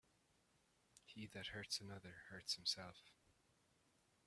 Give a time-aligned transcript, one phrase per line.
[1.05, 3.11] He that hurts another, hurts himself.